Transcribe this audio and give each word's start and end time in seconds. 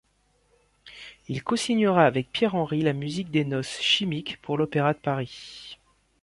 Il 1.27 1.43
co-signera 1.43 2.07
avec 2.07 2.31
Pierre 2.31 2.55
Henry 2.55 2.81
la 2.81 2.93
musique 2.93 3.29
des 3.29 3.45
Noces 3.45 3.79
chimiques 3.81 4.41
pour 4.41 4.57
l'Opéra 4.57 4.93
de 4.95 4.99
Paris. 4.99 5.77